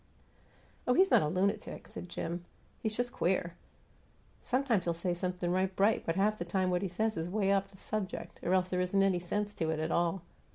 [0.87, 2.43] "Oh, he's not a lunatic," said Jim.
[2.79, 3.53] "He's just queer.
[4.41, 7.53] Sometimes he'll say something right bright, but half the time what he says is 'way
[7.53, 10.23] off the subject, or else there isn't any sense to it at all.